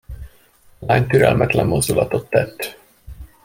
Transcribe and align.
A 0.79 0.85
lány 0.85 1.07
türelmetlen 1.07 1.65
mozdulatot 1.67 2.29
tett. 2.29 2.77